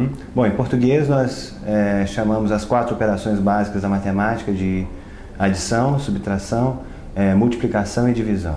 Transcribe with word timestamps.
Uhum. 0.00 0.10
Bom, 0.34 0.46
em 0.46 0.50
português 0.52 1.08
nós 1.08 1.54
é, 1.66 2.06
chamamos 2.06 2.50
as 2.50 2.64
quatro 2.64 2.94
operações 2.94 3.38
básicas 3.38 3.82
da 3.82 3.88
matemática 3.88 4.50
de 4.50 4.86
adição, 5.38 5.98
subtração, 5.98 6.80
é, 7.14 7.34
multiplicação 7.34 8.08
e 8.08 8.14
divisão. 8.14 8.56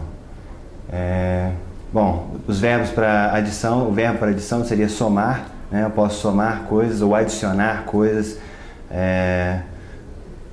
É, 0.92 1.52
bom, 1.92 2.36
os 2.48 2.60
verbos 2.60 2.92
para 2.92 3.34
adição, 3.34 3.90
o 3.90 3.92
verbo 3.92 4.20
para 4.20 4.30
adição 4.30 4.64
seria 4.64 4.88
somar, 4.88 5.48
né? 5.70 5.84
eu 5.84 5.90
posso 5.90 6.22
somar 6.22 6.62
coisas 6.70 7.02
ou 7.02 7.14
adicionar 7.14 7.84
coisas. 7.86 8.38
É, 8.90 9.60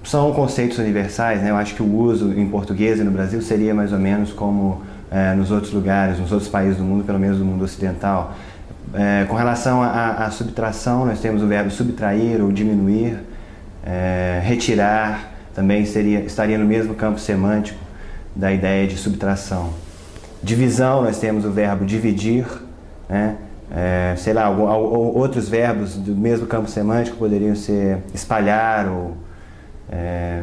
são 0.03 0.33
conceitos 0.33 0.79
universais, 0.79 1.43
né? 1.43 1.51
eu 1.51 1.57
acho 1.57 1.75
que 1.75 1.83
o 1.83 1.95
uso 1.95 2.33
em 2.33 2.49
português 2.49 2.99
e 2.99 3.05
no 3.05 3.11
Brasil 3.11 3.41
seria 3.43 3.75
mais 3.75 3.93
ou 3.93 3.99
menos 3.99 4.33
como 4.33 4.83
é, 5.11 5.35
nos 5.35 5.51
outros 5.51 5.73
lugares, 5.73 6.19
nos 6.19 6.33
outros 6.33 6.51
países 6.51 6.79
do 6.79 6.85
mundo, 6.85 7.05
pelo 7.05 7.19
menos 7.19 7.39
do 7.39 7.45
mundo 7.45 7.63
ocidental. 7.63 8.35
É, 8.93 9.25
com 9.27 9.37
relação 9.37 9.83
à 9.83 10.29
subtração, 10.31 11.07
nós 11.07 11.21
temos 11.21 11.43
o 11.43 11.47
verbo 11.47 11.71
subtrair 11.71 12.43
ou 12.43 12.51
diminuir, 12.51 13.19
é, 13.85 14.41
retirar, 14.43 15.33
também 15.55 15.85
seria, 15.85 16.21
estaria 16.21 16.59
no 16.59 16.65
mesmo 16.65 16.95
campo 16.95 17.19
semântico 17.19 17.79
da 18.35 18.53
ideia 18.53 18.87
de 18.89 18.97
subtração. 18.97 19.71
Divisão, 20.43 21.03
nós 21.03 21.19
temos 21.19 21.45
o 21.45 21.51
verbo 21.51 21.85
dividir, 21.85 22.47
né? 23.09 23.37
É, 23.73 24.15
sei 24.17 24.33
lá, 24.33 24.47
algum, 24.47 24.65
outros 24.65 25.49
verbos 25.49 25.95
do 25.95 26.13
mesmo 26.17 26.45
campo 26.45 26.69
semântico 26.69 27.17
poderiam 27.17 27.55
ser 27.55 27.99
espalhar 28.13 28.89
ou. 28.89 29.17
É, 29.89 30.43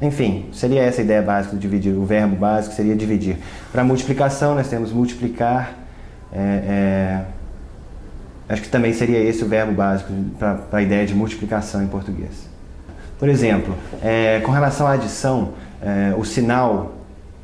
enfim, 0.00 0.46
seria 0.52 0.82
essa 0.82 1.02
a 1.02 1.04
ideia 1.04 1.20
básica 1.20 1.54
de 1.54 1.60
dividir. 1.60 1.92
O 1.92 2.06
verbo 2.06 2.36
básico 2.36 2.74
seria 2.74 2.96
dividir. 2.96 3.36
Para 3.70 3.84
multiplicação, 3.84 4.54
nós 4.54 4.68
temos 4.68 4.92
multiplicar. 4.92 5.74
É, 6.32 6.40
é 6.40 7.43
acho 8.48 8.62
que 8.62 8.68
também 8.68 8.92
seria 8.92 9.18
esse 9.18 9.42
o 9.42 9.48
verbo 9.48 9.72
básico 9.72 10.12
para 10.38 10.58
a 10.72 10.82
ideia 10.82 11.06
de 11.06 11.14
multiplicação 11.14 11.82
em 11.82 11.86
português. 11.86 12.48
Por 13.18 13.28
exemplo, 13.28 13.74
é, 14.02 14.40
com 14.40 14.52
relação 14.52 14.86
à 14.86 14.92
adição, 14.92 15.52
é, 15.80 16.14
o 16.16 16.24
sinal 16.24 16.94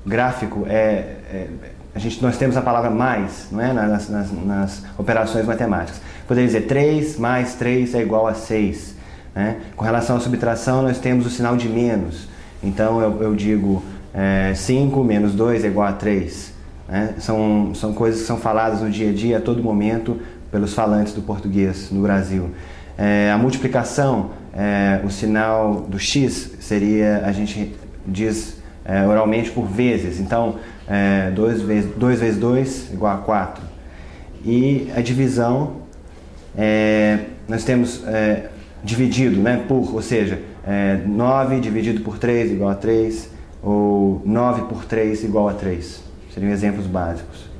gráfico 0.05 0.67
é, 0.69 1.17
é, 1.33 1.47
a 1.95 1.99
gente, 1.99 2.23
nós 2.23 2.37
temos 2.37 2.57
a 2.57 2.63
palavra 2.63 2.91
mais 2.91 3.49
não 3.51 3.61
é? 3.61 3.73
nas, 3.73 4.09
nas, 4.09 4.33
nas 4.33 4.83
operações 4.97 5.45
matemáticas. 5.45 6.01
Poderia 6.27 6.47
dizer 6.47 6.63
3 6.63 7.19
mais 7.19 7.55
3 7.55 7.95
é 7.95 8.03
igual 8.03 8.27
a 8.27 8.35
6. 8.35 8.95
Né? 9.35 9.57
Com 9.77 9.85
relação 9.85 10.17
à 10.17 10.21
subtração, 10.21 10.83
nós 10.83 10.99
temos 10.99 11.27
o 11.27 11.31
sinal 11.31 11.57
de 11.57 11.69
menos. 11.69 12.29
Então 12.63 13.01
eu, 13.01 13.23
eu 13.23 13.35
digo 13.35 13.83
é, 14.15 14.53
5 14.55 15.03
menos 15.03 15.35
2 15.35 15.65
é 15.65 15.69
igual 15.69 15.89
a 15.89 15.93
3. 15.93 16.53
Né? 16.89 17.15
São, 17.19 17.73
são 17.75 17.93
coisas 17.93 18.21
que 18.21 18.27
são 18.27 18.37
faladas 18.37 18.81
no 18.81 18.91
dia 18.91 19.11
a 19.11 19.13
dia, 19.13 19.39
a 19.39 19.41
todo 19.41 19.63
momento, 19.63 20.21
pelos 20.51 20.75
falantes 20.75 21.13
do 21.13 21.23
português 21.23 21.91
no 21.91 22.03
Brasil. 22.03 22.51
É, 22.99 23.31
a 23.31 23.39
multiplicação, 23.39 24.31
é, 24.53 25.01
o 25.05 25.11
sinal 25.11 25.83
do 25.89 25.99
x 25.99 26.53
seria, 26.61 27.23
a 27.25 27.33
gente 27.33 27.75
diz 28.07 28.61
é, 28.85 29.07
oralmente 29.07 29.51
por 29.51 29.67
vezes. 29.67 30.21
Então, 30.21 30.57
2 31.35 31.61
é, 31.61 31.65
vezes 31.65 31.91
2 31.97 32.21
vezes 32.21 32.39
2 32.39 32.93
igual 32.93 33.15
a 33.15 33.19
4. 33.19 33.63
E 34.45 34.91
a 34.97 35.01
divisão, 35.01 35.77
é, 36.57 37.21
nós 37.49 37.65
temos 37.65 38.03
é, 38.07 38.49
dividido 38.83 39.41
né, 39.41 39.65
por, 39.69 39.95
ou 39.95 40.03
seja, 40.03 40.41
9 41.07 41.59
dividido 41.61 42.03
por 42.03 42.19
3 42.19 42.53
igual 42.53 42.71
a 42.71 42.75
3, 42.75 43.31
ou 43.63 44.23
9 44.25 44.63
por 44.63 44.85
3 44.85 45.25
igual 45.25 45.49
a 45.49 45.55
3. 45.55 46.03
Seriam 46.33 46.53
exemplos 46.53 46.87
básicos. 46.87 47.51